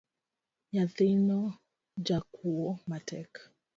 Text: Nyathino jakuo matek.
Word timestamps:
Nyathino 0.71 1.39
jakuo 2.07 2.67
matek. 2.89 3.29